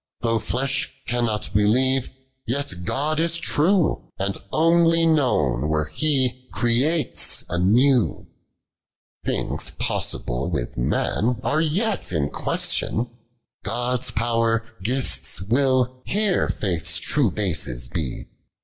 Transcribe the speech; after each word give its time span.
Though 0.21 0.41
(lush 0.51 0.91
cannot 1.05 1.53
believe, 1.53 2.09
yet 2.47 2.85
God 2.85 3.19
is 3.19 3.37
true, 3.37 4.09
And 4.17 4.33
uiicly 4.51 5.07
known, 5.07 5.69
where 5.69 5.89
He 5.93 6.49
creates 6.51 7.43
unow. 7.43 8.25
102. 9.23 9.23
Thing* 9.27 9.57
posaitik 9.77 10.49
with 10.51 10.75
man 10.75 11.39
arc 11.43 11.65
yet 11.69 12.11
in 12.11 12.31
question; 12.31 13.11
God's 13.63 14.09
paw'r, 14.09 14.65
gifts, 14.81 15.39
will, 15.43 16.01
here 16.07 16.49
faith's 16.49 16.97
true 16.97 17.29
Iioks 17.29 17.93
tie: 17.93 18.21
At! 18.21 18.27